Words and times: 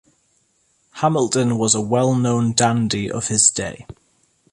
Hamilton 0.93 1.59
was 1.59 1.75
a 1.75 1.79
well-known 1.79 2.53
dandy 2.53 3.11
of 3.11 3.27
his 3.27 3.51
day. 3.51 3.85